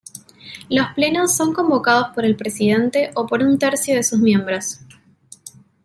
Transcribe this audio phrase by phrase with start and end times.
[0.67, 4.79] Los Plenos son convocados por el presidente o por un tercio de sus miembros.